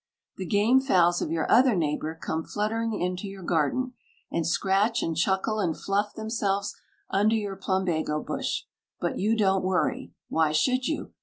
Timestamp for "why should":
10.27-10.87